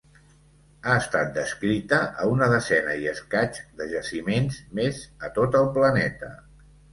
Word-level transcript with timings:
Ha 0.85 0.93
estat 1.01 1.27
descrita 1.35 1.99
a 2.23 2.25
una 2.35 2.47
desena 2.53 2.95
i 3.03 3.05
escaig 3.11 3.61
de 3.83 3.87
jaciments 3.93 4.59
més 4.81 5.03
a 5.29 5.31
tot 5.37 5.59
el 5.61 5.71
planeta. 5.79 6.33